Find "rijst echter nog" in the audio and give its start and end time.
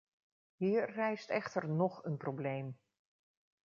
0.91-2.03